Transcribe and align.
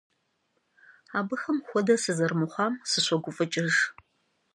Абыхэм 1.17 1.57
хуэдэ 1.67 1.95
сызэрымыхъуам 2.03 2.73
сыщогуфӀыкӀыж. 2.89 3.75